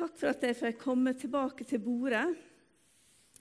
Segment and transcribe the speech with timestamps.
[0.00, 2.22] Takk for at jeg fikk komme tilbake til bordet.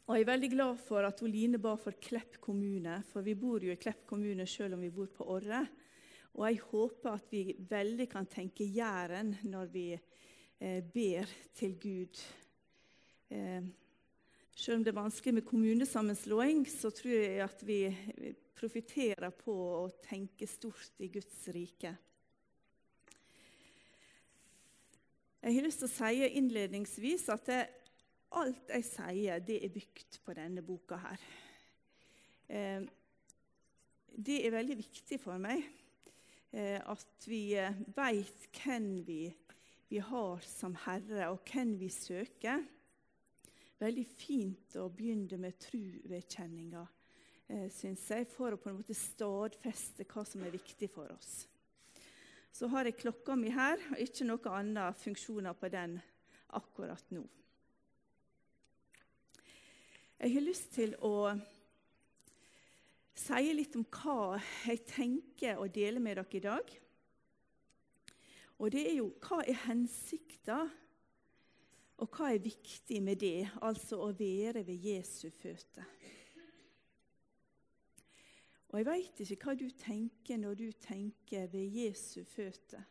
[0.10, 3.64] Og jeg er veldig glad for at Line ba for Klepp kommune, for vi bor
[3.64, 5.62] jo i Klepp kommune selv om vi bor på Orre.
[6.36, 12.20] Og jeg håper at vi veldig kan tenke Jæren når vi eh, ber til Gud.
[13.32, 13.72] Eh,
[14.52, 17.80] selv om det er vanskelig med kommunesammenslåing, så tror jeg at vi
[18.60, 21.96] profitterer på å tenke stort i Guds rike.
[25.40, 27.60] Jeg har lyst til å si innledningsvis at det,
[28.36, 31.22] alt jeg sier, det er bygd på denne boka her.
[32.52, 32.82] Eh,
[34.20, 35.62] det er veldig viktig for meg
[36.52, 39.22] eh, at vi eh, veit hvem vi,
[39.88, 42.66] vi, har som Herre, og hvem vi søker.
[43.80, 46.84] Veldig fint å begynne med truvedkjenninga,
[47.48, 51.46] eh, syns jeg, for å på en måte stadfeste hva som er viktig for oss
[52.52, 56.00] så har jeg klokka mi her, og ikke noen andre funksjoner på den
[56.58, 57.24] akkurat nå.
[60.20, 61.32] Jeg har lyst til å
[63.16, 66.74] si litt om hva jeg tenker å dele med dere i dag.
[68.60, 70.66] Og det er jo hva er hensikta,
[72.00, 75.88] og hva er viktig med det, altså å være ved Jesu føtter.
[78.70, 82.84] Og jeg veit ikke hva du tenker når du tenker ved Jesu føtter.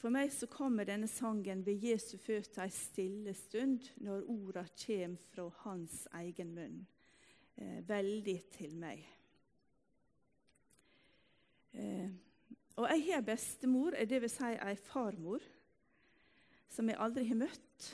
[0.00, 5.16] For meg så kommer denne sangen ved Jesu føtter ei stille stund når orda kjem
[5.32, 6.78] fra hans egen munn.
[7.60, 9.02] Eh, veldig til meg.
[11.76, 12.08] Eh,
[12.80, 14.36] og jeg har bestemor, dvs.
[14.38, 15.44] Si ei farmor,
[16.72, 17.90] som jeg aldri har møtt,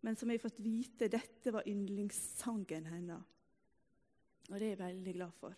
[0.00, 3.37] men som jeg har fått vite dette var yndlingssangen hennes.
[4.48, 5.56] Og det er jeg veldig glad for.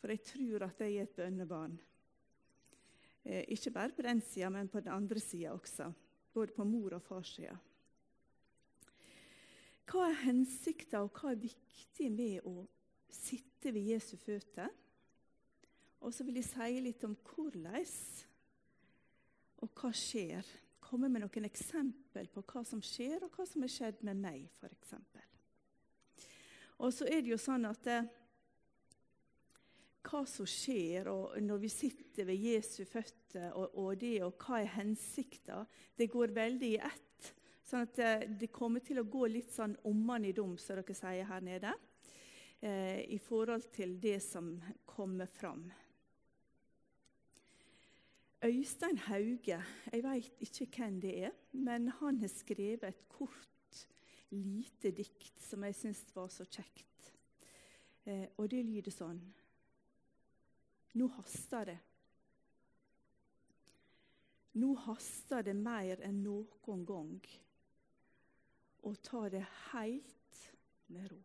[0.00, 1.76] For jeg tror at jeg er et bønnebarn.
[3.24, 5.92] Eh, ikke bare på den sida, men på den andre sida også.
[6.32, 7.56] Både på mor- og farssida.
[9.84, 12.64] Hva er hensikta, og hva er viktig med å
[13.12, 14.72] sitte ved Jesu føtter?
[16.00, 17.84] Og så vil jeg si litt om hvordan
[19.64, 20.48] og hva skjer.
[20.84, 24.48] Komme med noen eksempel på hva som skjer, og hva som har skjedd med meg,
[24.60, 24.96] f.eks.
[26.82, 28.06] Og så er det jo sånn at eh,
[30.04, 31.08] hva som skjer
[31.42, 35.62] når vi sitter ved Jesu føtter, og, og det og hva er hensikta,
[35.96, 37.30] det går veldig i ett.
[37.64, 40.96] Sånn at eh, det kommer til å gå litt sånn omman i dum, som dere
[40.98, 41.72] sier her nede,
[42.60, 44.52] eh, i forhold til det som
[44.84, 45.64] kommer fram.
[48.44, 49.56] Øystein Hauge,
[49.88, 53.53] jeg veit ikke hvem det er, men han har skrevet et kort
[54.34, 57.10] lite dikt som jeg syns var så kjekt.
[58.04, 59.22] Eh, og det lyder sånn
[60.94, 61.78] Nå haster det.
[64.62, 67.16] Nå haster det mer enn noen gang
[68.86, 70.42] å ta det helt
[70.94, 71.22] med ro.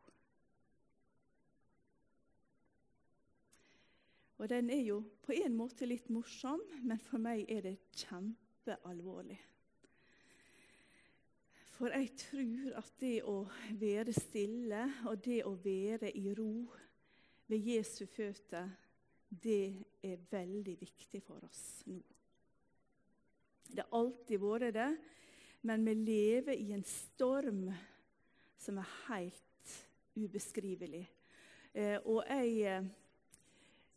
[4.39, 9.37] Og Den er jo på en måte litt morsom, men for meg er det kjempealvorlig.
[11.79, 13.37] For jeg tror at det å
[13.79, 16.65] være stille og det å være i ro
[17.47, 18.67] ved Jesu føtter,
[19.29, 22.01] det er veldig viktig for oss nå.
[23.69, 24.89] Det har alltid vært det,
[25.69, 27.69] men vi lever i en storm
[28.59, 29.75] som er helt
[30.19, 31.05] ubeskrivelig.
[31.71, 32.75] Eh, og jeg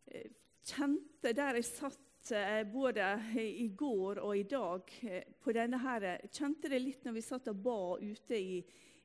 [0.07, 0.31] eh,
[0.71, 6.05] kjente der jeg satt Eh, både i går og i dag eh, på denne her,
[6.31, 8.61] Kjente det litt når vi satt og ba ute i,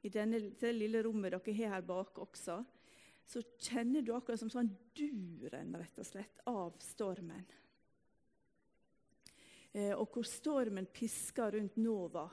[0.05, 2.59] i denne, det lille rommet dere har her bak også.
[3.25, 7.49] Så kjenner du akkurat som sånn duren rett og slett, av stormen.
[9.73, 12.29] Eh, og hvor stormen pisker rundt Nova.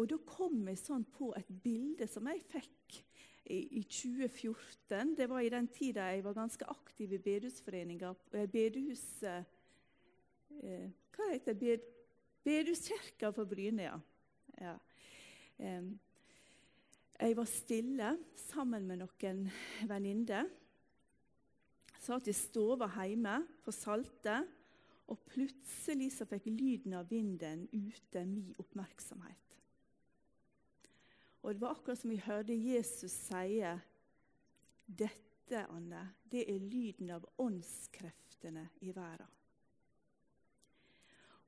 [0.00, 3.02] Og Da kom jeg sånn på et bilde som jeg fikk
[3.52, 5.18] i 2014.
[5.18, 8.14] Det var i den tida jeg var ganske aktiv i bedehusforeninga.
[8.32, 9.51] Bedehuset
[10.62, 11.80] eh, Hva heter det?
[12.42, 13.98] Bedehuskirka på Bryne, ja.
[14.58, 14.78] ja.
[17.22, 19.44] Jeg var stille sammen med noen
[19.86, 20.48] venninner.
[22.02, 24.40] Satt i stua hjemme på Salte,
[25.06, 29.58] og plutselig så fikk lyden av vinden ute min oppmerksomhet.
[31.42, 33.62] Og Det var akkurat som vi hørte Jesus si
[34.86, 39.41] dette, Anne, det er lyden av åndskreftene i verden.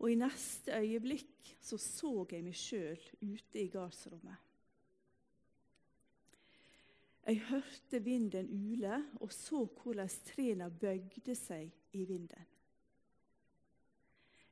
[0.04, 4.50] Og i neste øyeblikk så, så jeg meg sjøl ute i gardsrommet.
[7.24, 12.50] Jeg hørte vinden ule og så hvordan trærne bøgde seg i vinden.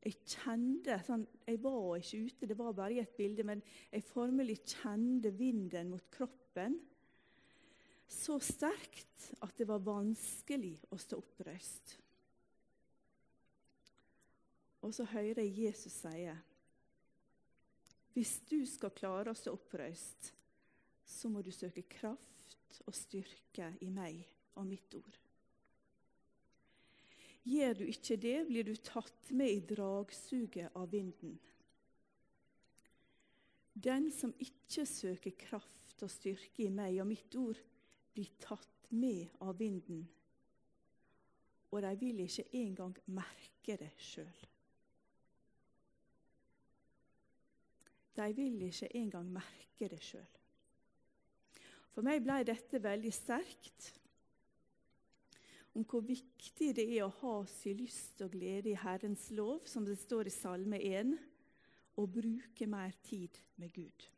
[0.02, 3.60] Jeg kjente sånn, Jeg var ikke ute, det var bare i et bilde, men
[3.93, 6.81] jeg formelig kjente vinden mot kroppen
[8.08, 11.98] så sterkt at det var vanskelig å stå oppreist.
[14.82, 16.32] Og så hører jeg Jesus sie
[18.12, 20.32] hvis du skal klare å stå oppreist,
[21.08, 24.20] så må du søke kraft og styrke i meg
[24.61, 25.17] og mitt ord.
[27.49, 31.38] Gjør du ikke det, blir du tatt med i dragsuget av vinden.
[33.73, 37.58] Den som ikke søker kraft og styrke i meg og mitt ord,
[38.12, 40.05] blir tatt med av vinden,
[41.73, 44.51] og de vil ikke engang merke det sjøl.
[48.17, 50.38] De vil ikke engang merke det sjøl.
[51.93, 53.91] For meg ble dette veldig sterkt
[55.73, 59.87] om hvor viktig det er å ha sin lyst og glede i Herrens lov, som
[59.88, 61.14] det står i Salme 1,
[62.00, 64.09] og bruke mer tid med Gud.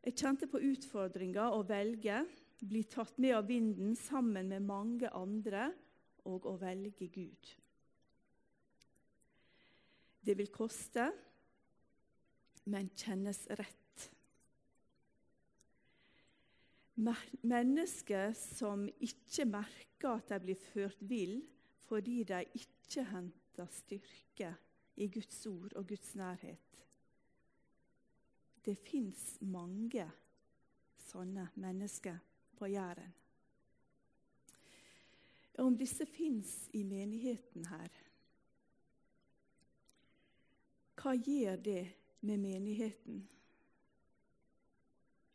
[0.00, 2.22] Jeg kjente på utfordringa å velge,
[2.60, 5.70] bli tatt med av vinden sammen med mange andre
[6.28, 7.50] og å velge Gud.
[10.20, 11.08] Det vil koste,
[12.70, 13.76] men kjennes rett.
[17.00, 21.40] Mennesker som ikke merker at de blir ført vill
[21.86, 24.52] fordi de ikke henter styrke
[25.00, 26.70] i Guds ord og Guds nærhet
[28.64, 30.04] det fins mange
[31.08, 32.18] sånne mennesker
[32.58, 33.16] på Jæren.
[35.60, 37.96] Om disse fins i menigheten her,
[41.00, 41.82] hva gjør det
[42.20, 43.22] med menigheten?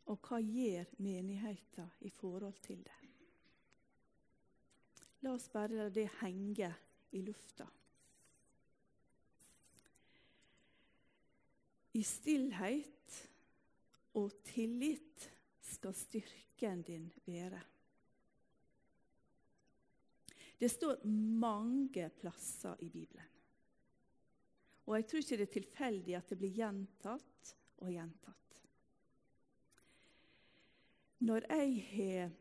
[0.06, 2.98] Og hva gjør menigheten i forhold til det?
[5.24, 6.68] La oss bare la det henge
[7.16, 7.66] i lufta.
[11.96, 13.22] I stillhet
[14.20, 15.30] og tillit
[15.64, 17.62] skal styrken din være.
[20.60, 21.02] Det står
[21.40, 23.35] mange plasser i Bibelen.
[24.86, 28.60] Og jeg tror ikke det er tilfeldig at det blir gjentatt og gjentatt.
[31.26, 32.34] Når jeg har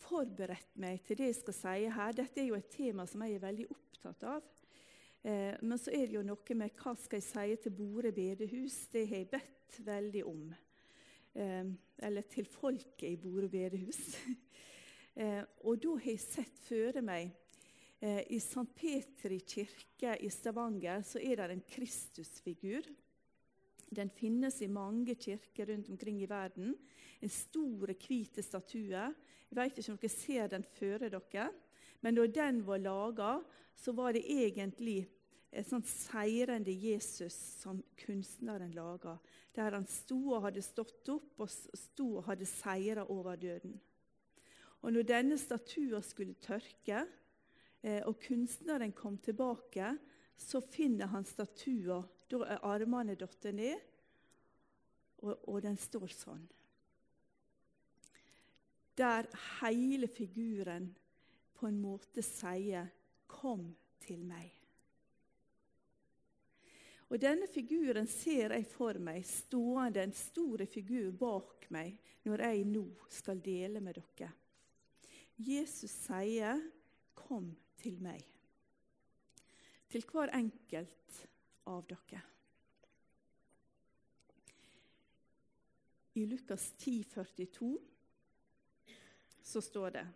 [0.00, 3.36] forberedt meg til det jeg skal si her Dette er jo et tema som jeg
[3.36, 4.46] er veldig opptatt av.
[5.22, 8.78] Eh, men så er det jo noe med hva skal jeg si til Bore bedehus.
[8.92, 10.46] Det har jeg bedt veldig om.
[11.34, 11.72] Eh,
[12.08, 14.00] eller til folket i Bore bedehus.
[15.20, 17.34] eh, og da har jeg sett føre meg
[18.00, 18.64] I St.
[18.74, 22.86] Petri kirke i Stavanger så er det en Kristusfigur.
[23.90, 26.72] Den finnes i mange kirker rundt omkring i verden.
[27.20, 29.02] En stor, hvit statue.
[29.50, 31.48] Jeg vet ikke om dere ser den føre dere.
[32.00, 33.32] Men da den var laga,
[33.76, 35.02] så var det egentlig
[35.50, 39.18] et sånt seirende Jesus som kunstneren laga.
[39.56, 43.74] Der han sto og hadde stått opp og sto og hadde seira over døden.
[44.80, 47.19] Og når denne statua skulle tørke, eh,
[48.04, 49.94] og kunstneren kom tilbake,
[50.36, 52.02] så finner han statua.
[52.28, 53.80] Da er armene falt ned,
[55.24, 56.46] og, og den står sånn.
[59.00, 59.28] Der
[59.60, 60.90] hele figuren
[61.56, 62.88] på en måte sier
[63.26, 64.56] 'Kom til meg'.
[67.10, 72.64] Og Denne figuren ser jeg for meg stående, en stor figur bak meg, når jeg
[72.64, 74.32] nå skal dele med dere.
[75.38, 76.60] Jesus sier,
[77.14, 78.26] 'Kom til meg',
[79.90, 81.28] til hver enkelt
[81.66, 82.22] av dere.
[86.14, 87.78] I Lukas 10, 42
[89.42, 90.08] så står det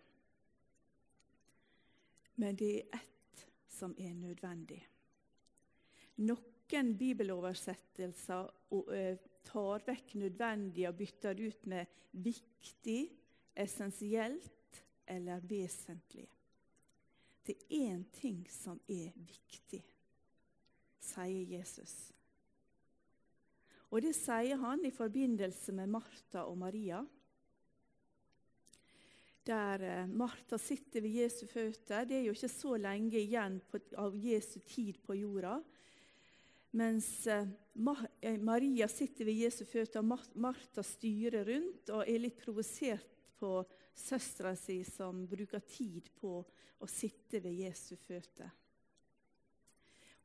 [2.35, 4.81] men det er ett som er nødvendig.
[6.27, 8.49] Noen bibeloversettelser
[9.45, 13.11] tar vekk 'nødvendig' og bytter ut med 'viktig',
[13.55, 16.34] 'essensielt' eller 'vesentlig'.
[17.45, 19.83] Det er én ting som er viktig,
[20.99, 21.93] sier Jesus.
[23.93, 27.03] Og det sier han i forbindelse med Martha og Maria
[29.45, 32.05] der eh, Martha sitter ved Jesu føtter.
[32.05, 33.59] Det er jo ikke så lenge igjen
[34.01, 35.59] av Jesu tid på jorda.
[36.75, 37.47] Mens eh,
[38.21, 43.59] eh, Maria sitter ved Jesu føtter, og Martha styrer rundt og er litt provosert på
[43.95, 46.37] søstera si som bruker tid på
[46.79, 48.49] å sitte ved Jesu føtter.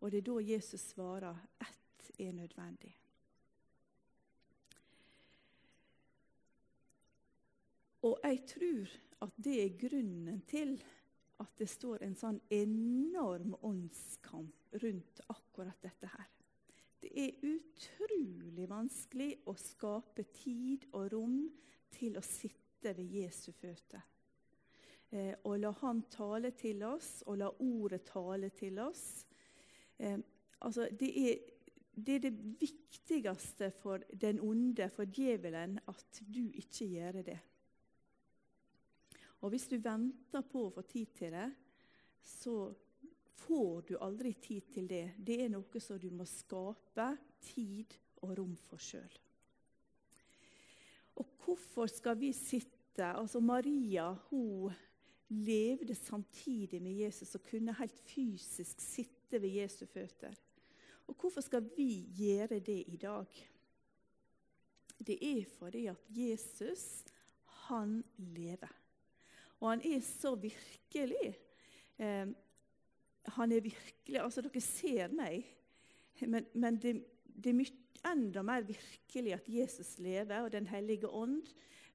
[0.00, 2.94] Og det er da Jesus svarer ett er nødvendig.
[8.08, 8.94] Og jeg tror
[9.26, 10.78] at det er grunnen til
[11.40, 16.28] at det står en sånn enorm åndskamp rundt akkurat dette her.
[17.00, 21.38] Det er utrolig vanskelig å skape tid og rom
[21.96, 24.00] til å sitte ved Jesu føtter.
[25.10, 29.26] Eh, og la Han tale til oss, og la Ordet tale til oss.
[29.98, 30.18] Eh,
[30.60, 31.38] altså, det, er,
[31.94, 37.38] det er det viktigste for den onde, for djevelen, at du ikke gjør det.
[39.40, 41.48] Og hvis du venter på å få tid til det,
[42.22, 42.70] så
[43.40, 45.14] får du aldri tid til det.
[45.16, 47.08] Det er noe som du må skape
[47.40, 49.18] tid og rom for sjøl.
[51.20, 54.72] Og hvorfor skal vi sitte Altså Maria hun
[55.30, 60.34] levde samtidig med Jesus og kunne helt fysisk sitte ved Jesu føtter.
[61.06, 63.26] Og hvorfor skal vi gjøre det i dag?
[65.06, 67.04] Det er fordi at Jesus,
[67.46, 68.74] han lever.
[69.60, 71.38] Og han er så virkelig.
[71.98, 72.28] Eh,
[73.26, 75.46] han er virkelig Altså, dere ser meg,
[76.20, 77.04] men, men det,
[77.44, 81.42] det, er enda mer virkelig at Jesus lever, og Den hellige ånd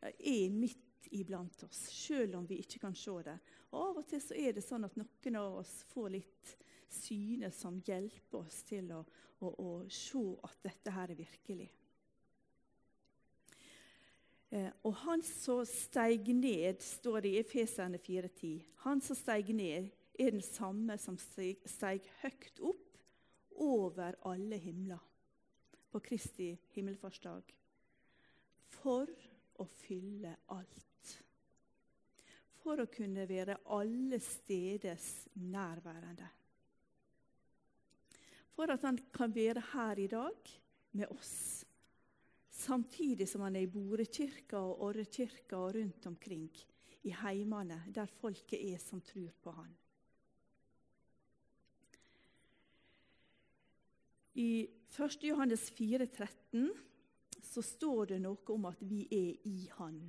[0.01, 3.37] eh, er midt iblant oss, selv om vi ikke kan se det.
[3.71, 6.53] Og Av og til så er det sånn at noen av oss får litt
[6.91, 9.01] syne som hjelper oss til å,
[9.41, 11.67] å, å se at dette her er virkelig.
[14.55, 18.61] Eh, og han som steig ned, står det i Efeserne 4,10.
[18.85, 23.01] Han som steig ned, er den samme som steig høyt opp
[23.59, 25.01] over alle himler
[25.95, 27.53] på Kristi himmelfartsdag.
[28.67, 29.07] For
[29.63, 31.11] å fylle alt.
[32.59, 35.05] For å kunne være alle steders
[35.39, 36.27] nærværende.
[38.57, 40.51] For at han kan være her i dag
[40.99, 41.63] med oss
[42.51, 46.49] samtidig som han er i Borekirka og Orrekirka og rundt omkring
[47.07, 49.71] i heimene der folket er som tror på han.
[54.35, 55.23] I 1.
[55.23, 56.73] Johannes 4, 13,
[57.41, 59.99] så står det noe om at vi er i Han.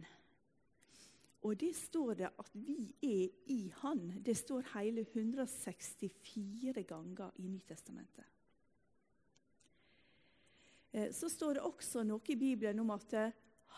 [1.47, 4.09] Og det står det at vi er i Han.
[4.27, 8.27] Det står hele 164 ganger i Nytestamentet.
[10.91, 13.35] Eh, så står det også noe i Bibelen om at eh,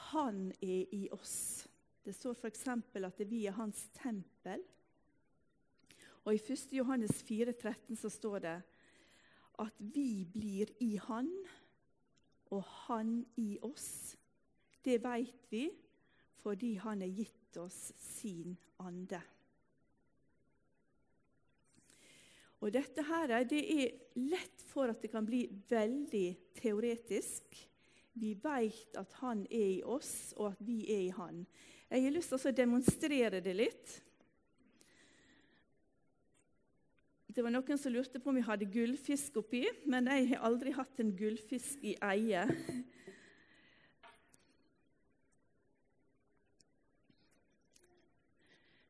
[0.09, 1.67] han er i oss.
[2.05, 2.65] Det står f.eks.
[3.05, 4.65] at vi er hans tempel.
[6.25, 6.73] Og I 1.
[6.73, 8.57] Johannes 4, 13 så står det
[9.59, 11.31] at vi blir i han,
[12.55, 14.17] og han i oss.
[14.85, 15.67] Det vet vi
[16.39, 19.21] fordi han har gitt oss sin ande.
[22.59, 27.59] Og dette her, det er lett for at det kan bli veldig teoretisk.
[28.19, 31.45] Vi vet at han er i oss, og at vi er i han.
[31.89, 33.93] Jeg har lyst til å demonstrere det litt.
[37.39, 40.73] Det var Noen som lurte på om vi hadde gullfisk oppi, men jeg har aldri
[40.75, 42.41] hatt en gullfisk i eie.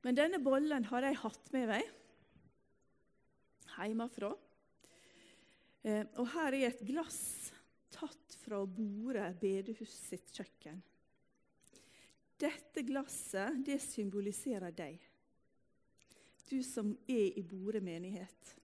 [0.00, 1.92] Men denne bollen har jeg hatt med meg
[3.74, 4.32] hjemmefra.
[5.84, 7.20] Eh, og her er et glass
[7.92, 10.80] tatt fra Bore bedehus sitt kjøkken.
[12.40, 14.96] Dette glasset det symboliserer deg,
[16.50, 18.54] du som er i Bore menighet.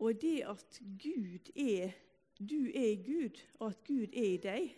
[0.00, 1.92] Og det at Gud er
[2.40, 4.70] du er i Gud, og at Gud er i deg,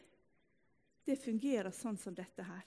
[1.06, 2.64] det fungerer sånn som dette her.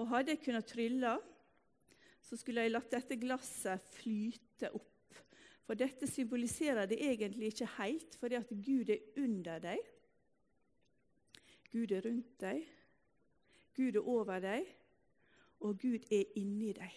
[0.00, 1.12] Og hadde jeg kunnet trylle
[2.24, 5.18] så skulle jeg latt dette glasset flyte opp.
[5.64, 9.84] For dette symboliserer det egentlig ikke helt, fordi at Gud er under deg.
[11.68, 12.64] Gud er rundt deg,
[13.76, 14.68] Gud er over deg,
[15.60, 16.96] og Gud er inni deg.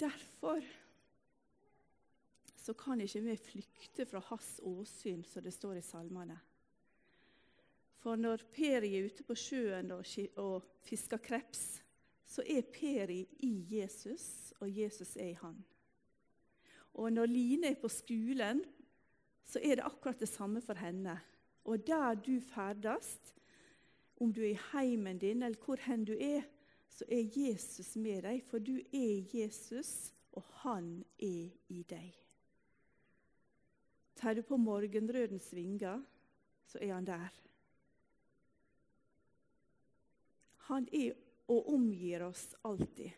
[0.00, 0.64] Derfor
[2.64, 6.38] så kan ikke vi flykte fra hans åsyn, som det står i salmene.
[8.00, 11.82] For når Peri er ute på sjøen og, fisker kreps,
[12.28, 15.56] så er Peri i Jesus, og Jesus er i han.
[16.94, 18.62] Og når Line er på skolen,
[19.44, 21.18] så er det akkurat det samme for henne.
[21.64, 23.16] Og der du ferdes,
[24.16, 26.42] om du er i heimen din eller hvor hen du er,
[26.88, 32.12] så er Jesus med deg, for du er Jesus, og han er i deg.
[34.14, 36.02] Tar du på morgenrødens vinger,
[36.66, 37.34] så er han der.
[40.70, 41.12] Han er
[41.52, 43.10] og omgir oss alltid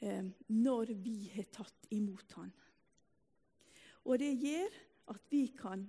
[0.00, 2.52] eh, når vi har tatt imot han.
[4.08, 4.78] Og det gjør
[5.12, 5.84] at vi kan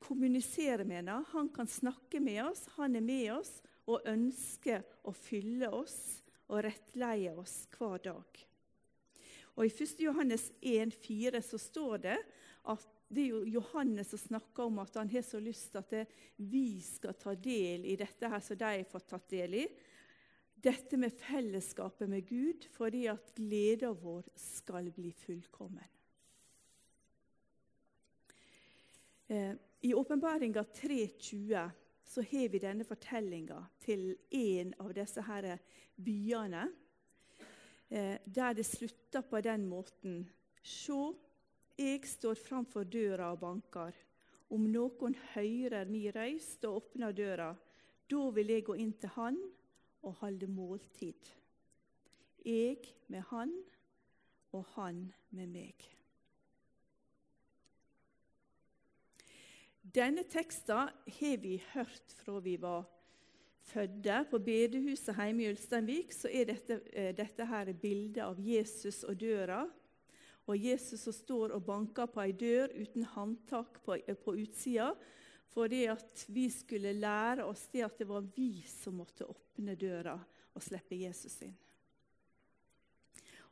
[0.00, 1.20] kommunisere med henne.
[1.32, 3.52] Han kan snakke med oss, han er med oss
[3.90, 5.98] og ønsker å fylle oss
[6.50, 8.40] og rettleie oss hver dag.
[9.56, 10.00] Og I 1.
[10.06, 12.16] Johannes 1,4 så står det
[12.70, 16.12] at det er jo Johannes som snakker om at han har så lyst til at
[16.38, 19.64] vi skal ta del i dette her som de har fått tatt del i.
[20.60, 25.88] Dette med fellesskapet med Gud, fordi at gleden vår skal bli fullkommen.
[29.30, 31.70] Eh, I Åpenbaringa 3,20
[32.04, 35.46] så har vi denne fortellinga til en av disse her
[35.96, 36.66] byene,
[37.88, 40.26] eh, der det slutter på den måten.
[40.62, 40.98] Se,
[41.78, 43.96] jeg står framfor døra og banker.
[44.50, 47.54] Om noen hører mi røyst og åpner døra,
[48.10, 49.38] da vil jeg gå inn til han
[50.02, 51.30] og holde måltid.
[52.44, 53.56] Jeg med han
[54.52, 55.99] og han med meg.
[59.90, 62.84] Denne teksten har vi hørt fra vi var
[63.66, 64.20] fødte.
[64.30, 69.18] På bedehuset hjemme i Ulsteinvik så er dette, eh, dette her bildet av Jesus og
[69.18, 69.64] døra.
[70.46, 74.94] Og Jesus som står og banker på ei dør uten håndtak på, eh, på utsida.
[75.50, 80.14] Fordi at vi skulle lære oss det at det var vi som måtte åpne døra
[80.54, 81.56] og slippe Jesus inn.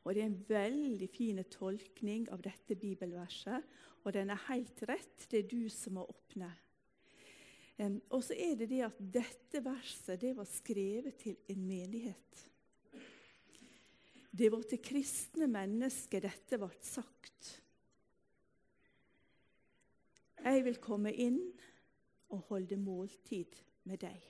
[0.04, 3.64] Og Det er en veldig fin tolkning av dette bibelverset,
[4.04, 5.26] og den er helt rett.
[5.30, 6.48] Det er du som må åpne.
[8.10, 12.44] Og så er det det at dette verset det var skrevet til en menighet.
[14.38, 17.52] Det var til kristne mennesker dette ble sagt.
[20.38, 21.40] Jeg vil komme inn
[22.32, 23.56] og holde måltid
[23.88, 24.26] med deg.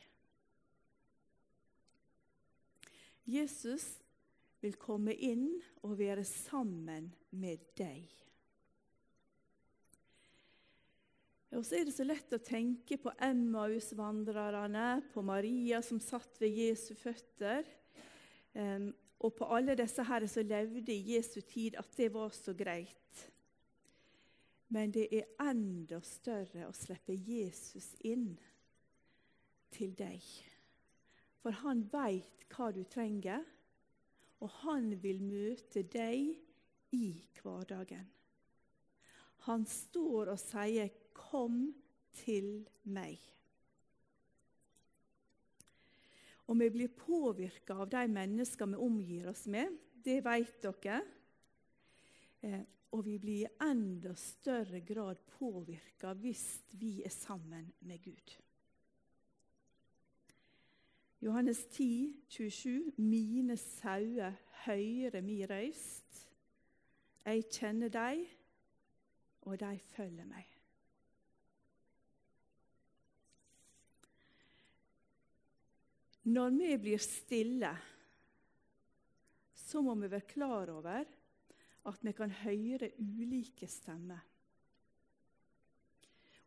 [3.28, 3.84] Jesus
[4.62, 5.50] vil komme inn
[5.86, 8.08] og være sammen med deg.
[11.56, 16.58] Og så er det så lett å tenke på Emmaus-vandrerne, på Maria som satt ved
[16.60, 17.64] Jesu føtter,
[19.18, 23.24] og på alle disse her som levde i Jesu tid, at det var så greit.
[24.68, 28.34] Men det er enda større å slippe Jesus inn
[29.72, 30.20] til deg.
[31.40, 33.40] For han veit hva du trenger,
[34.40, 36.36] og han vil møte deg
[36.94, 37.08] i
[37.40, 38.06] hverdagen.
[39.48, 41.74] Han står og sier 'Kom
[42.12, 43.18] til meg'.
[46.48, 49.78] Og vi blir påvirka av de mennesker vi omgir oss med.
[50.04, 51.02] Det vet dere.
[52.40, 58.47] Eh, og vi blir i enda større grad påvirka hvis vi er sammen med Gud.
[61.20, 62.92] Johannes 10, 27.
[62.96, 64.32] Mine sauer
[64.64, 66.28] hører mi røyst.
[67.24, 68.22] Jeg kjenner dem,
[69.42, 70.46] og de følger meg.
[76.28, 77.72] Når vi blir stille,
[79.54, 81.04] så må vi være klar over
[81.88, 84.27] at vi kan høre ulike stemmer.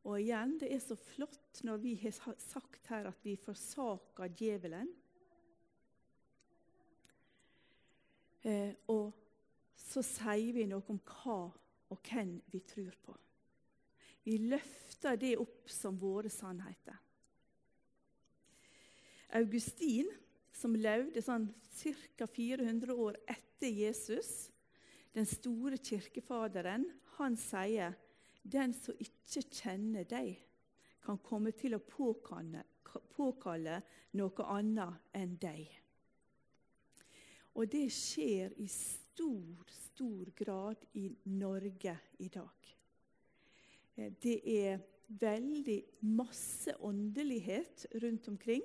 [0.07, 4.89] Og igjen, det er så flott når vi har sagt her at vi forsaker djevelen.
[8.41, 9.11] Eh, og
[9.77, 11.43] så sier vi noe om hva
[11.91, 13.15] og hvem vi tror på.
[14.25, 16.97] Vi løfter det opp som våre sannheter.
[19.37, 20.09] Augustin,
[20.51, 21.47] som levde sånn
[22.17, 22.27] ca.
[22.27, 24.49] 400 år etter Jesus,
[25.15, 26.85] den store kirkefaderen,
[27.17, 27.95] han sier
[28.41, 30.35] den som ikke kjenner deg,
[31.01, 32.63] kan komme til å påkalle,
[33.15, 33.79] påkalle
[34.17, 35.69] noe annet enn deg.
[37.57, 42.69] Og det skjer i stor, stor grad i Norge i dag.
[43.97, 44.79] Eh, det er
[45.19, 45.79] veldig
[46.15, 48.63] masse åndelighet rundt omkring.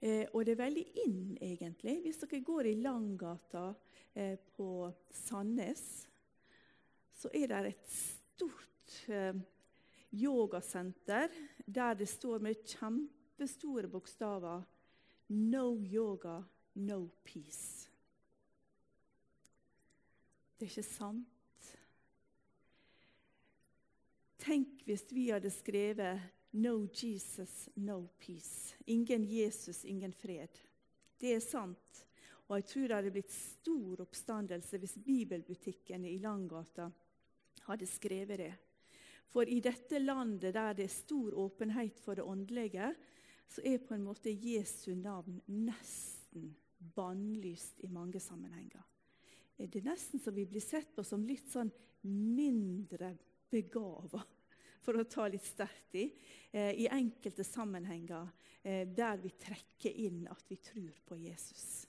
[0.00, 1.98] Eh, og det er veldig inn, egentlig.
[2.04, 3.70] Hvis dere går i Langgata
[4.14, 6.04] eh, på Sandnes,
[7.24, 9.36] så er det et stort eh,
[10.12, 11.32] yogasenter
[11.64, 14.62] der det står med kjempestore bokstaver
[15.28, 16.42] 'No yoga,
[16.74, 17.88] no peace'.
[20.58, 21.76] Det er ikke sant.
[24.38, 26.20] Tenk hvis vi hadde skrevet
[26.52, 28.76] No Jesus, no peace.
[28.86, 30.60] Ingen Jesus, ingen fred.
[31.20, 32.06] Det er sant.
[32.48, 36.90] Og jeg tror det hadde blitt stor oppstandelse hvis bibelbutikkene i Langgata
[37.68, 38.52] hadde skrevet det.
[39.32, 42.92] For i dette landet der det er stor åpenhet for det åndelige,
[43.48, 46.52] så er på en måte Jesu navn nesten
[46.94, 48.82] bannlyst i mange sammenhenger.
[49.56, 51.70] Det er nesten så vi blir sett på som litt sånn
[52.04, 53.14] mindre
[53.50, 54.20] begava
[54.84, 56.08] for å ta litt sterkt i,
[56.52, 58.28] eh, i enkelte sammenhenger
[58.62, 61.86] eh, der vi trekker inn at vi tror på Jesus.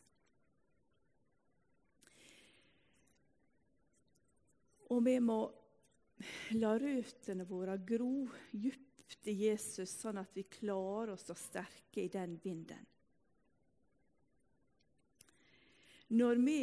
[4.93, 5.39] Og vi må
[6.61, 12.11] la røttene våre gro djupt i Jesus, sånn at vi klarer å stå sterke i
[12.11, 12.85] den vinden.
[16.15, 16.59] Når vi,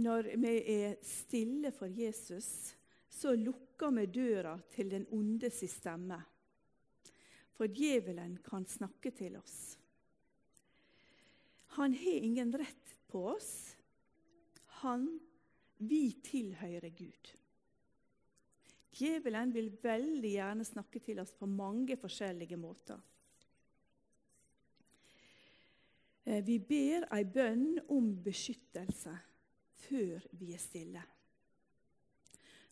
[0.00, 2.72] når vi er stille for Jesus,
[3.10, 6.20] så lukker vi døra til den ondes stemme.
[7.56, 9.76] For djevelen kan snakke til oss.
[11.76, 13.76] Han har ingen rett på oss.
[14.80, 15.20] Han,
[15.76, 17.34] vi tilhører Gud.
[19.00, 23.00] Djevelen vil veldig gjerne snakke til oss på mange forskjellige måter.
[26.26, 29.14] Eh, vi ber ei bønn om beskyttelse
[29.86, 31.02] før vi er stille.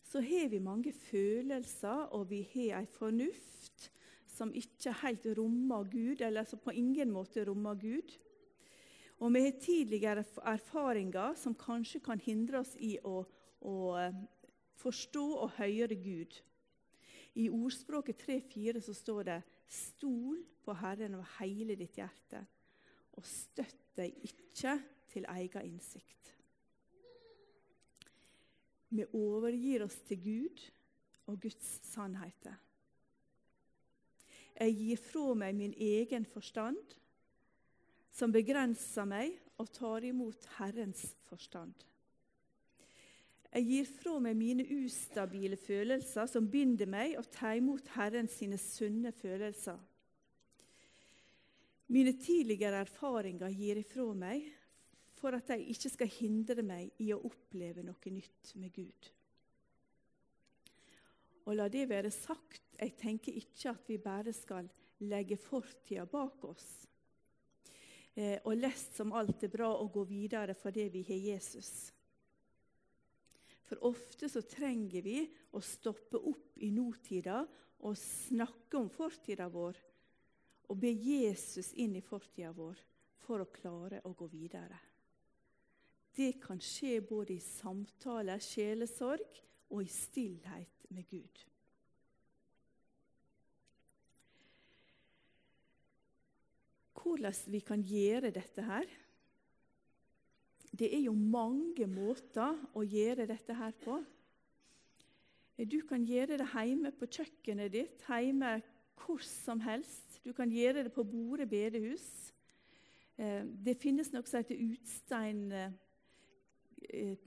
[0.05, 3.89] Så har vi mange følelser, og vi har ei fornuft
[4.29, 8.15] som ikke helt rommer Gud, eller som på ingen måte rommer Gud.
[9.19, 13.25] Og vi har tidligere erfaringer som kanskje kan hindre oss i å,
[13.61, 13.75] å
[14.79, 16.37] forstå og høre Gud.
[17.35, 22.45] I ordspråket 3-4 så står det 'Stol på Herren av hele ditt hjerte',
[23.13, 26.33] og støtt deg ikke til egen innsikt.
[28.89, 30.63] Vi overgir oss til Gud
[31.27, 32.55] og Guds sannheter.
[34.59, 36.95] Jeg gir fra meg min egen forstand,
[38.11, 41.73] som begrenser meg, og tar imot Herrens forstand.
[43.49, 48.59] Jeg gir fra meg mine ustabile følelser som binder meg, og tar imot Herren sine
[48.61, 49.79] sunne følelser.
[51.89, 54.45] Mine tidligere erfaringer gir ifra meg
[55.17, 59.09] for at de ikke skal hindre meg i å oppleve noe nytt med Gud.
[61.49, 64.69] Og la det være sagt, jeg tenker ikke at vi bare skal
[65.09, 66.67] legge fortida bak oss
[68.13, 71.71] eh, og lest som alt er bra og gå videre fordi vi har Jesus.
[73.69, 75.19] For ofte så trenger vi
[75.53, 77.43] å stoppe opp i nåtida
[77.85, 79.77] og snakke om fortida vår
[80.69, 82.79] og be Jesus inn i fortida vår
[83.25, 84.77] for å klare å gå videre.
[86.17, 89.37] Det kan skje både i samtale, sjelesorg
[89.69, 91.43] og i stillhet med Gud.
[96.99, 98.89] Hvordan vi kan gjøre dette her,
[100.71, 103.99] det er jo mange måter å gjøre dette her på.
[105.59, 108.59] Du kan gjøre det hjemme på kjøkkenet ditt, hjemme
[108.99, 110.19] hvor som helst.
[110.23, 112.05] Du kan gjøre det på Bore bedehus.
[113.19, 117.17] Eh, det finnes noe som heter Utstein eh,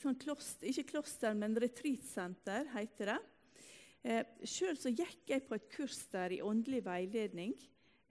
[0.00, 3.20] sånn kloster, Ikke kloster, men retreatsenter, heter det.
[4.02, 7.54] Eh, Sjøl gikk jeg på et kurs der i åndelig veiledning.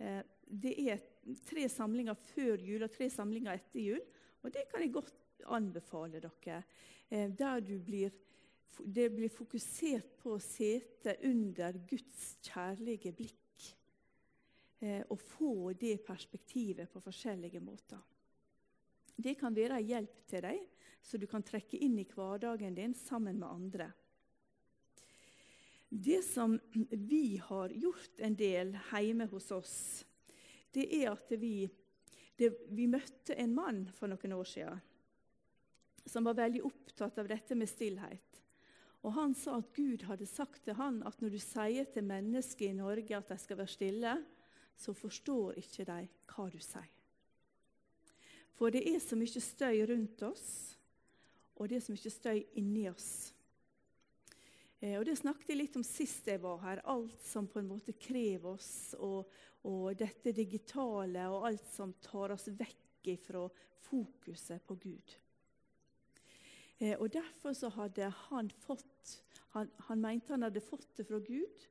[0.01, 1.01] Det er
[1.45, 4.01] tre samlinger før jul og tre samlinger etter jul.
[4.41, 6.63] Og det kan jeg godt anbefale dere.
[7.09, 8.11] Der der blir,
[8.85, 13.41] det blir fokusert på å sete under Guds kjærlige blikk.
[14.81, 17.99] Eh, og få det perspektivet på forskjellige måter.
[19.15, 20.61] Det kan være en hjelp til deg,
[21.01, 23.91] så du kan trekke inn i hverdagen din sammen med andre.
[25.91, 26.55] Det som
[26.89, 29.75] vi har gjort en del hjemme hos oss,
[30.73, 31.67] det er at vi
[32.41, 34.81] det, vi møtte en mann for noen år siden
[36.05, 38.39] som var veldig opptatt av dette med stillhet.
[39.01, 42.69] Og Han sa at Gud hadde sagt til han at når du sier til mennesker
[42.69, 44.15] i Norge at de skal være stille,
[44.77, 45.99] så forstår ikke de
[46.33, 46.89] hva du sier.
[48.57, 50.47] For det er så mye støy rundt oss,
[51.57, 53.31] og det er så mye støy inni oss.
[54.81, 56.81] Eh, og Det snakket jeg litt om sist jeg var her.
[56.89, 59.29] Alt som på en måte krever oss, og,
[59.69, 63.47] og dette digitale og alt som tar oss vekk fra
[63.87, 65.13] fokuset på Gud.
[66.81, 69.19] Eh, og Derfor så hadde han fått
[69.51, 71.65] han, han, mente han hadde fått det fra Gud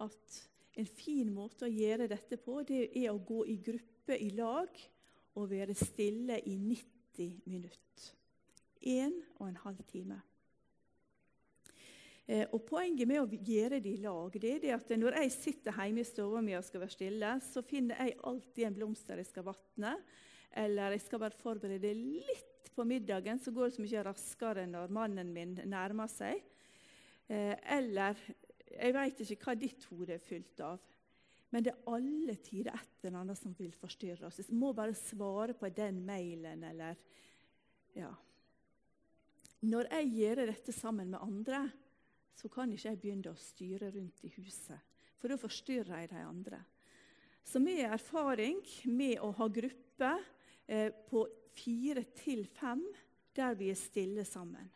[0.00, 0.36] at
[0.76, 4.80] en fin måte å gjøre dette på, det er å gå i gruppe i lag
[5.36, 8.08] og være stille i 90 minutter.
[8.80, 10.20] En og en halv time.
[12.26, 15.34] Eh, og Poenget med å gjøre det i lag det er det at når jeg
[15.36, 19.22] sitter hjemme i stua mi og skal være stille, så finner jeg alltid en blomster
[19.22, 19.94] jeg skal vatne.
[20.56, 24.92] Eller jeg skal bare forberede litt på middagen, så går det så mye raskere når
[24.92, 26.42] mannen min nærmer seg.
[27.30, 28.18] Eh, eller
[28.74, 30.82] jeg veit ikke hva ditt hode er fylt av.
[31.54, 34.42] Men det er alle tider et eller annet som vil forstyrre oss.
[34.42, 36.98] Vi må bare svare på den mailen, eller
[37.96, 38.10] ja.
[39.66, 41.62] Når jeg gjør dette sammen med andre,
[42.36, 44.96] så kan ikke jeg begynne å styre rundt i huset.
[45.16, 46.60] For da forstyrrer jeg de andre.
[47.46, 50.22] Så med erfaring med å ha grupper
[50.66, 51.24] eh, på
[51.56, 52.82] fire til fem
[53.36, 54.68] der vi er stille sammen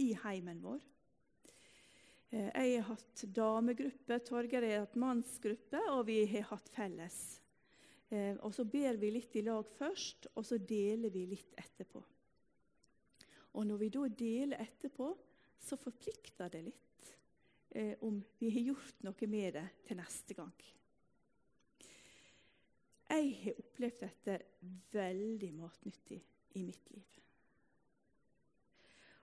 [0.00, 0.82] i heimen vår.
[2.30, 7.18] Eh, jeg har hatt damegruppe, Torgeir har hatt mannsgruppe, og vi har hatt felles.
[8.10, 12.02] Eh, og Så ber vi litt i lag først, og så deler vi litt etterpå.
[13.54, 15.10] Og Når vi da deler etterpå,
[15.60, 17.14] så forplikter det litt
[17.70, 20.54] eh, om vi har gjort noe med det til neste gang.
[23.10, 24.36] Jeg har opplevd dette
[24.94, 26.20] veldig matnyttig
[26.54, 27.16] i mitt liv.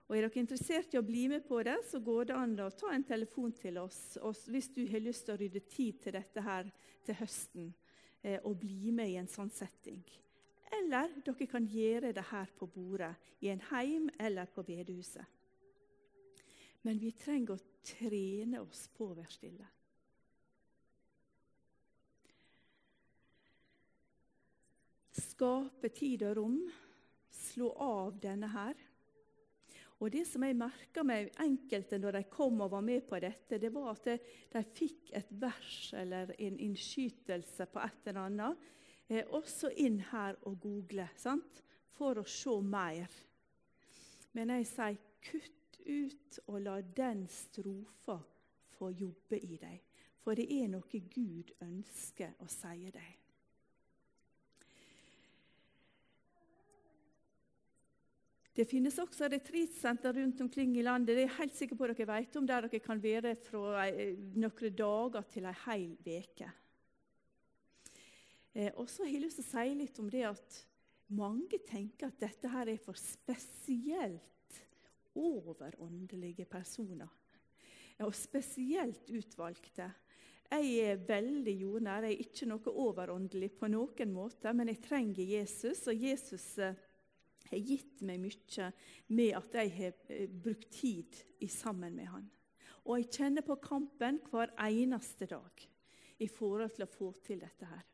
[0.08, 2.70] Og Er dere interessert i å bli med på det, så går det an å
[2.72, 4.16] ta en telefon til oss
[4.48, 6.70] hvis du har lyst til å rydde tid til dette her
[7.04, 7.66] til høsten
[8.22, 10.00] eh, og bli med i en sånn setting.
[10.80, 15.24] Eller dere kan gjøre det her på bordet, i en heim eller på bedehuset.
[16.86, 19.70] Men vi trenger å trene oss på å være stille.
[25.18, 26.60] Skape tid og rom.
[27.38, 28.78] Slå av denne her
[29.98, 33.58] og Det som jeg merka meg enkelte når de kom og var med på dette,
[33.58, 34.04] det var at
[34.52, 38.68] de fikk et vers eller en innskytelse på et eller annet.
[39.08, 41.64] Eh, også inn her og google sant?
[41.98, 43.10] for å se mer.
[44.30, 48.18] Men jeg sier kutt ut og la den strofa
[48.78, 49.80] få jobbe i deg.
[50.22, 53.14] For det er noe Gud ønsker å si deg.
[58.58, 62.06] Det finnes også retreatsenter rundt omkring i landet det er jeg helt sikker på dere
[62.10, 66.48] vet om, der dere kan være fra noen dager til en hel uke.
[68.58, 70.58] Eh, og så har jeg lyst til å si litt om det at
[71.14, 74.37] mange tenker at dette her er for spesielt
[75.18, 77.10] overåndelige personer.
[78.06, 79.88] Og spesielt utvalgte.
[80.48, 82.06] Jeg er veldig jordnær.
[82.06, 85.82] Jeg er ikke noe overåndelig på noen måte, men jeg trenger Jesus.
[85.90, 86.78] Og Jesus eh,
[87.50, 88.70] har gitt meg mye
[89.12, 91.20] med at jeg har eh, brukt tid
[91.52, 92.30] sammen med han.
[92.88, 95.68] Og jeg kjenner på kampen hver eneste dag
[96.18, 97.84] i forhold til å få til dette her.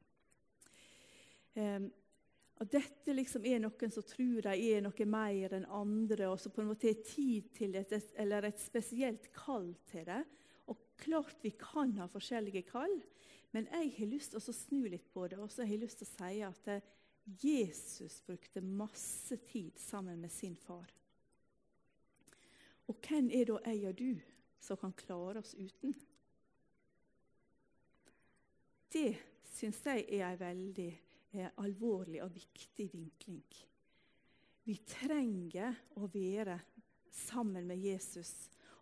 [2.62, 6.55] At dette liksom er noen som tror de er noe mer enn andre, og som
[6.55, 10.23] på en måte har tid til det, eller et spesielt kall til det.
[10.71, 12.95] Og klart vi kan ha forskjellige kall,
[13.55, 15.38] men jeg har lyst til å snu litt på det.
[15.43, 16.71] Og så har jeg lyst til å si at
[17.43, 20.90] Jesus brukte masse tid sammen med sin far.
[22.87, 24.11] Og hvem er da jeg og du
[24.61, 25.95] som kan klare oss uten?
[28.93, 29.14] Det
[29.55, 30.90] syns jeg er ei veldig
[31.35, 33.44] eh, alvorlig og viktig vinkling.
[34.64, 36.57] Vi trenger å være
[37.14, 38.33] sammen med Jesus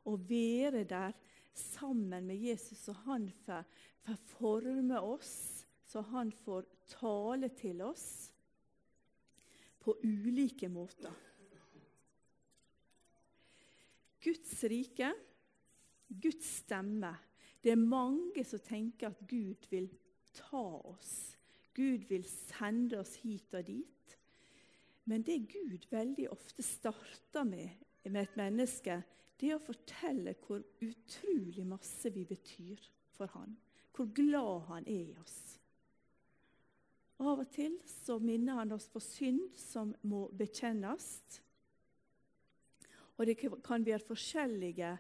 [0.09, 1.17] og være der
[1.53, 3.65] sammen med Jesus, så han får,
[4.07, 8.07] får forme oss, så han får tale til oss
[9.83, 11.13] på ulike måter.
[14.23, 15.11] Guds rike,
[16.09, 17.11] Guds stemme.
[17.63, 19.89] Det er mange som tenker at Gud vil
[20.37, 20.63] ta
[20.93, 21.32] oss.
[21.75, 24.19] Gud vil sende oss hit og dit.
[25.09, 27.71] Men det Gud veldig ofte starter med
[28.11, 29.03] med et menneske,
[29.39, 32.83] det er å fortelle hvor utrolig masse vi betyr
[33.15, 33.57] for han.
[33.93, 35.39] Hvor glad han er i oss.
[37.23, 41.07] Av og til så minner han oss på synd som må bekjennes.
[43.19, 44.97] Og det kan være forskjellige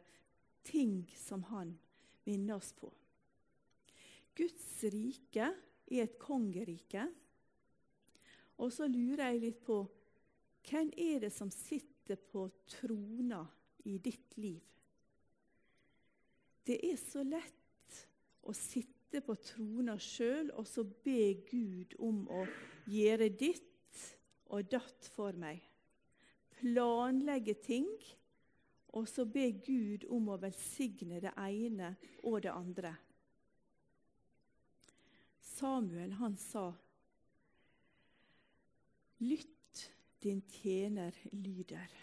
[0.69, 1.73] ting som han
[2.29, 2.93] minner oss på.
[4.39, 5.51] Guds rike
[5.93, 7.07] er et kongerike.
[8.63, 9.83] Og så lurer jeg litt på
[10.69, 13.43] hvem er det som sitter på trona
[13.91, 14.63] i ditt liv?
[16.63, 17.99] Det er så lett
[18.47, 22.45] å sitte på trona sjøl og så be Gud om å
[22.91, 24.03] gjøre ditt
[24.53, 25.59] og datt for meg.
[26.61, 27.89] Planlegge ting,
[28.93, 32.93] og så be Gud om å velsigne det ene og det andre.
[35.53, 36.73] Samuel han sa,
[39.19, 41.99] 'Lytt, din tjener lyder'.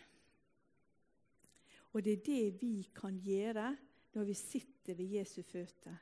[1.94, 3.76] Og det er det vi kan gjøre
[4.14, 5.98] når vi sitter ved Jesu føtter.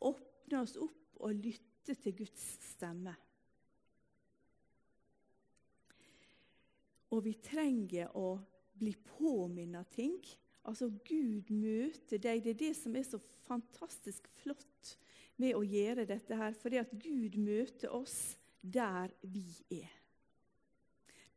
[0.00, 3.14] Åpne oss opp og lytte til Guds stemme.
[7.10, 8.36] Og vi trenger å
[8.78, 10.18] bli påminnet ting.
[10.66, 12.42] Altså, Gud møter deg.
[12.44, 14.96] Det er det som er så fantastisk flott
[15.40, 16.56] med å gjøre dette her.
[16.60, 19.92] Fordi at Gud møter oss der vi er.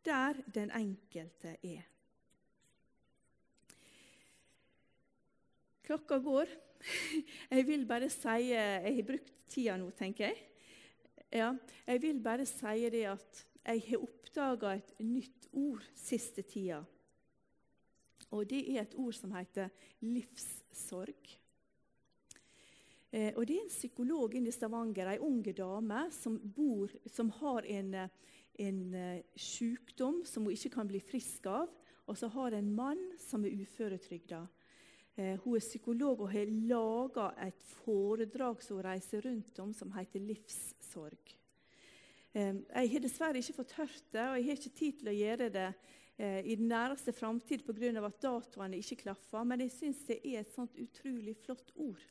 [0.05, 1.85] Der den enkelte er.
[5.83, 6.51] Klokka går.
[7.51, 10.37] Jeg vil bare si Jeg har brukt tida nå, tenker jeg.
[11.29, 11.51] Ja,
[11.85, 16.79] jeg vil bare si det at jeg har oppdaga et nytt ord siste tida.
[18.33, 19.69] Og det er et ord som heter
[20.05, 21.29] livssorg.
[23.11, 27.29] Eh, og Det er en psykolog inne i Stavanger, ei ung dame, som, bor, som
[27.41, 27.95] har en,
[28.59, 31.69] en uh, sykdom som hun ikke kan bli frisk av.
[32.09, 34.47] Og så har en mann som er uføretrygda.
[35.19, 39.91] Eh, hun er psykolog og har laga et foredrag som hun reiser rundt om, som
[39.91, 41.33] heter Livssorg.
[42.31, 45.17] Eh, jeg har dessverre ikke fått hørt det, og jeg har ikke tid til å
[45.17, 47.91] gjøre det eh, i den næreste framtid pga.
[48.05, 52.05] at datoene ikke klaffer, men jeg syns det er et sånt utrolig flott ord.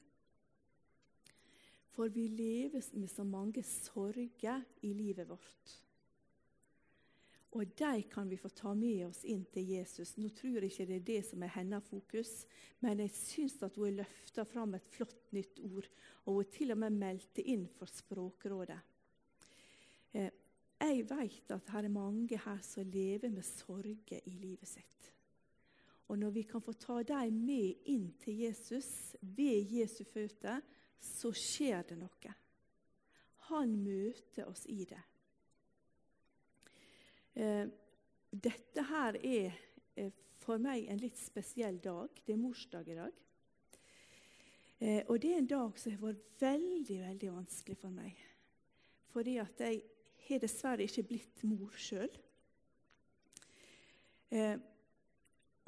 [1.99, 5.73] For vi lever med så mange sorger i livet vårt.
[7.59, 10.13] Og de kan vi få ta med oss inn til Jesus.
[10.15, 12.31] Nå tror jeg ikke det er det som er hennes fokus,
[12.85, 15.91] men jeg syns at hun løfta fram et flott nytt ord.
[16.29, 18.79] Og hun til og med meldte inn for Språkrådet.
[20.15, 20.31] Eh,
[20.79, 25.11] jeg vet at det er mange her som lever med sorger i livet sitt.
[26.09, 30.63] Og når vi kan få ta dem med inn til Jesus ved Jesu føtter,
[31.01, 32.35] så skjer det noe.
[33.49, 35.01] Han møter oss i det.
[37.39, 37.67] Eh,
[38.31, 39.55] dette her er
[39.97, 40.11] eh,
[40.43, 42.13] for meg en litt spesiell dag.
[42.25, 43.21] Det er morsdag i dag.
[44.79, 48.19] Eh, og det er en dag som har vært veldig, veldig vanskelig for meg.
[49.15, 49.81] Fordi at jeg
[50.29, 52.11] har dessverre ikke blitt mor sjøl.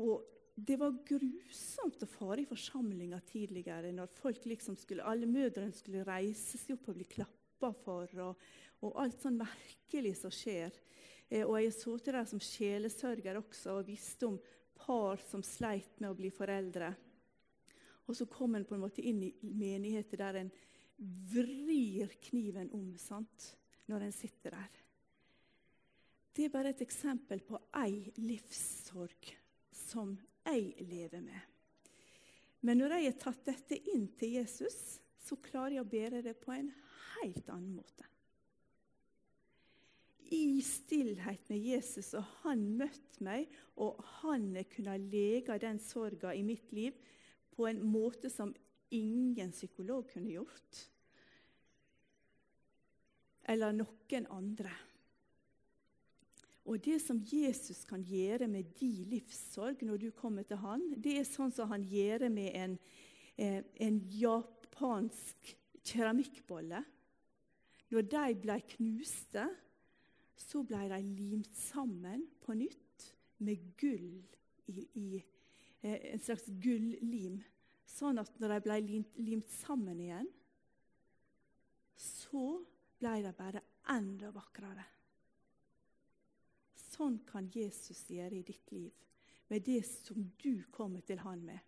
[0.05, 5.75] Og det var grusomt å fare i forsamlinger tidligere, når folk liksom skulle, alle mødrene
[5.77, 8.49] skulle reise seg opp og bli klappa for, og,
[8.83, 10.75] og, alt sånn merkelig som skjer.
[11.29, 14.40] Eh, og jeg har sittet der som sjelesørger også og visste om
[14.81, 16.92] par som sleit med å bli foreldre.
[18.09, 20.53] Og så kom en på en måte inn i menigheter der en
[21.31, 23.55] vrir kniven om sant?
[23.90, 24.81] når en sitter der.
[26.31, 29.33] Det er bare et eksempel på ei livssorg
[29.75, 30.12] som
[30.50, 31.40] jeg lever med.
[32.60, 36.36] Men når jeg har tatt dette inn til Jesus, så klarer jeg å bære det
[36.40, 36.70] på en
[37.16, 38.06] helt annen måte.
[40.30, 43.48] I stillhet med Jesus, og han møtte meg,
[43.82, 46.94] og han kunne lege den sorga i mitt liv
[47.56, 48.52] på en måte som
[48.94, 50.84] ingen psykolog kunne gjort.
[53.50, 54.70] Eller noen andre.
[56.70, 61.16] Og det som Jesus kan gjøre med din livssorg når du kommer til han, det
[61.18, 62.76] er sånn som han gjør med en,
[63.35, 65.50] eh, en japansk
[65.83, 66.85] keramikkbolle.
[67.90, 69.48] Når de ble knuste,
[70.38, 73.09] så ble de limt sammen på nytt
[73.42, 74.22] med gull
[74.70, 75.09] i, i
[75.83, 77.40] eh, en slags gullim.
[77.83, 80.30] Sånn at når de ble limt, limt sammen igjen,
[81.98, 82.46] så
[83.02, 84.87] ble de bare enda vakrere.
[87.00, 88.92] Sånn kan Jesus gjøre i ditt liv,
[89.48, 91.60] med det som du kommer til han med.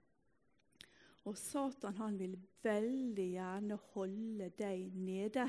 [1.25, 5.47] Og Satan han vil veldig gjerne holde deg nede,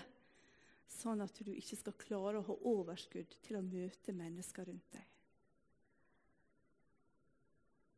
[0.87, 5.09] sånn at du ikke skal klare å ha overskudd til å møte mennesker rundt deg.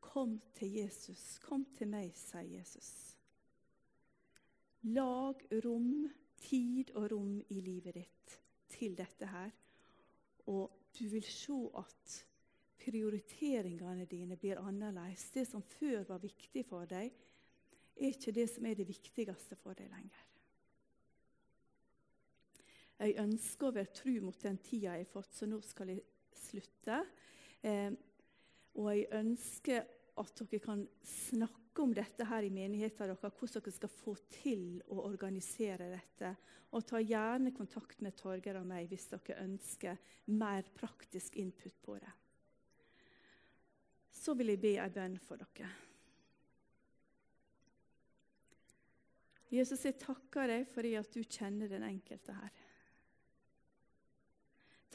[0.08, 1.36] Kom til Jesus.
[1.44, 2.90] Kom til meg, sier Jesus.
[4.96, 6.08] Lag rom,
[6.48, 8.36] tid og rom i livet ditt
[8.74, 9.54] til dette her.
[10.50, 12.16] Og du vil se at
[12.86, 15.30] prioriteringene dine blir annerledes.
[15.34, 17.12] Det som før var viktig for deg,
[17.96, 20.24] er ikke det som er det viktigste for deg lenger.
[23.00, 26.04] Jeg ønsker å være tru mot den tida jeg har fått, så nå skal jeg
[26.40, 27.02] slutte.
[27.66, 27.92] Eh,
[28.80, 29.84] og jeg ønsker
[30.16, 34.68] at dere kan snakke om dette her i menigheten deres, hvordan dere skal få til
[34.88, 36.32] å organisere dette.
[36.76, 40.00] Og ta gjerne kontakt med Torgeir og meg hvis dere ønsker
[40.32, 42.14] mer praktisk input på det.
[44.16, 45.70] Så vil jeg be ei bønn for dere.
[49.52, 52.64] Jesus, jeg takker deg fordi at du kjenner den enkelte her.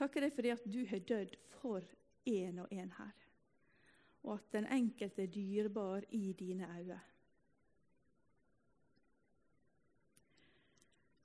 [0.01, 1.85] Takker deg fordi at du har dødd for
[2.29, 3.20] en og en her
[4.23, 7.01] og at den enkelte er dyrebar i dine øyne.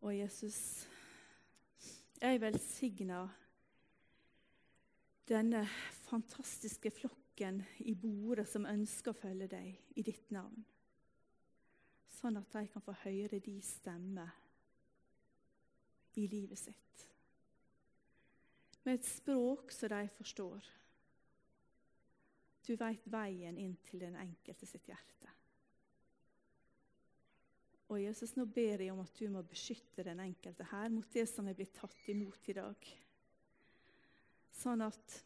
[0.01, 0.87] Og Jesus,
[2.21, 3.27] jeg velsigner
[5.27, 10.61] denne fantastiske flokken i bordet som ønsker å følge deg i ditt navn.
[12.19, 14.27] Sånn at de kan få høre din stemme
[16.21, 17.07] i livet sitt.
[18.85, 20.69] Med et språk som de forstår.
[22.65, 25.31] Du veit veien inn til den enkelte sitt hjerte.
[27.93, 31.27] Og Jesus, nå ber jeg om at du må beskytte den enkelte her mot det
[31.29, 32.87] som er blitt tatt imot i dag.
[34.55, 35.19] Sånn at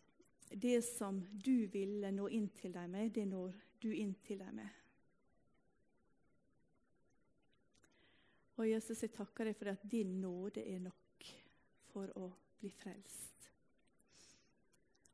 [0.50, 4.60] det som du ville nå inn til dem med, det når du inn til dem
[4.60, 4.76] med.
[8.60, 11.30] Og Jesus, jeg takker deg for at din nåde er nok
[11.94, 12.28] for å
[12.60, 13.49] bli frelst.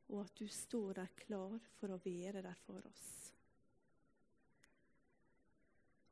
[0.08, 3.06] Og at du står der klar for å være der for oss.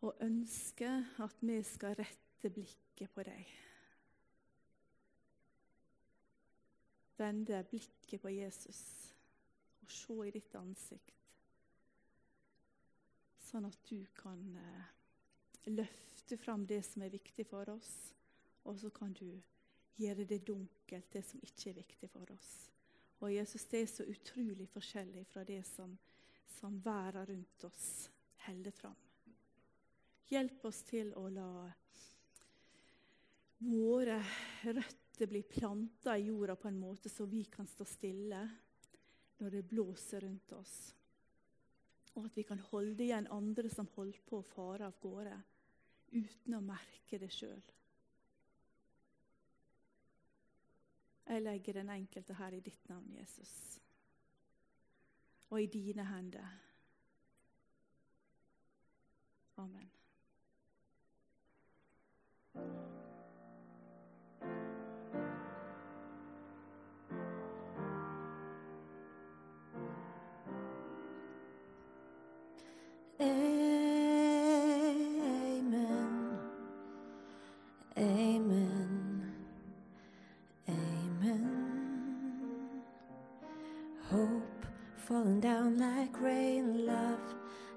[0.04, 3.52] Og ønsker at vi skal rette blikket på deg.
[7.16, 8.82] Vende blikket på Jesus
[9.84, 11.14] og se i ditt ansikt.
[13.44, 14.92] Sånn at du kan eh,
[15.70, 17.92] løfte fram det som er viktig for oss,
[18.64, 19.28] og så kan du
[20.00, 22.73] gjøre det dunkelt, det som ikke er viktig for oss.
[23.24, 25.94] Og Jesus, det er så utrolig forskjellig fra det som,
[26.58, 27.86] som verden rundt oss
[28.44, 28.98] holder fram.
[30.28, 31.48] Hjelp oss til å la
[33.64, 34.18] våre
[34.66, 38.42] røtter bli planta i jorda på en måte så vi kan stå stille
[39.40, 40.74] når det blåser rundt oss.
[42.14, 45.38] Og at vi kan holde igjen andre som holder på å fare av gårde,
[46.12, 47.64] uten å merke det sjøl.
[51.26, 53.80] Jeg legger den enkelte her i ditt navn, Jesus,
[55.50, 56.46] og i dine hender.
[59.56, 59.90] Amen.
[73.20, 73.53] Amen.
[85.14, 87.34] Falling down like rain, love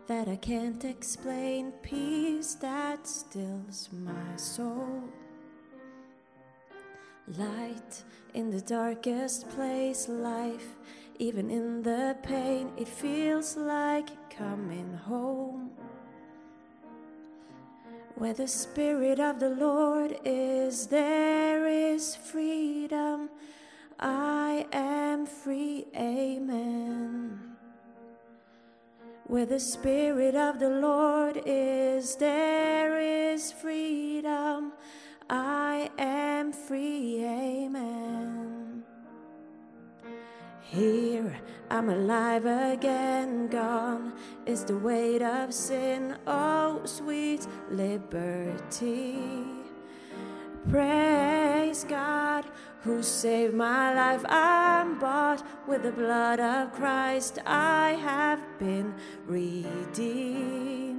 [0.07, 5.03] that I can't explain, peace that stills my soul.
[7.37, 10.69] Light in the darkest place, life,
[11.19, 15.69] even in the pain, it feels like coming home.
[18.15, 23.29] Where the Spirit of the Lord is, there is freedom.
[23.99, 27.39] I am free, amen.
[29.25, 34.73] Where the Spirit of the Lord is, there is freedom.
[35.29, 38.83] I am free, amen.
[40.61, 41.35] Here
[41.69, 44.13] I'm alive again, gone
[44.45, 49.17] is the weight of sin, oh sweet liberty.
[50.69, 52.45] Praise God
[52.83, 54.23] who saved my life.
[54.27, 57.39] I'm bought with the blood of Christ.
[57.45, 58.93] I have been
[59.25, 60.97] redeemed.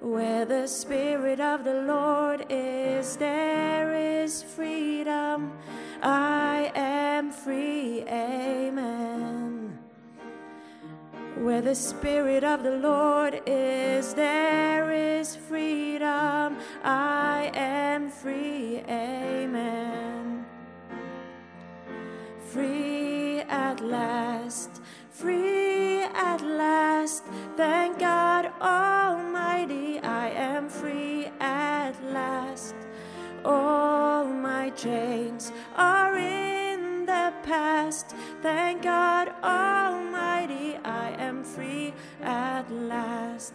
[0.00, 5.52] Where the Spirit of the Lord is, there is freedom.
[6.02, 9.78] I am free, amen.
[11.36, 16.58] Where the Spirit of the Lord is, there is freedom.
[16.82, 20.03] I am free, amen.
[22.54, 24.80] Free at last,
[25.10, 27.24] free at last.
[27.56, 32.76] Thank God Almighty, I am free at last.
[33.44, 38.14] All my chains are in the past.
[38.40, 41.92] Thank God Almighty, I am free
[42.22, 43.54] at last.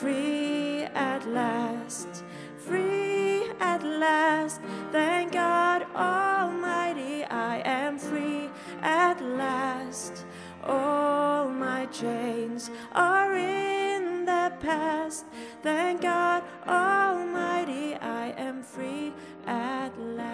[0.00, 2.24] Free at last,
[2.58, 4.60] free at last.
[4.90, 7.85] Thank God Almighty, I am
[8.86, 10.24] at last.
[10.62, 15.26] All my chains are in the past.
[15.62, 19.12] Thank God Almighty, I am free
[19.46, 20.26] at last.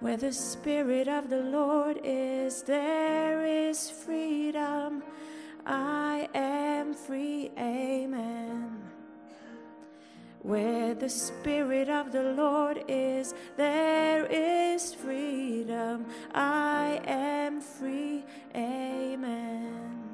[0.00, 5.02] Where the Spirit of the Lord is, there is freedom.
[5.64, 8.65] I am free, amen.
[10.46, 16.06] Where the Spirit of the Lord is, there is freedom.
[16.32, 18.22] I am free.
[18.54, 20.06] Amen.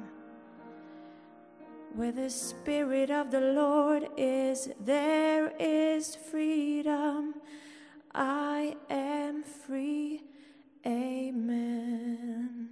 [1.93, 7.35] Where the Spirit of the Lord is, there is freedom.
[8.15, 10.23] I am free.
[10.83, 12.62] Amen.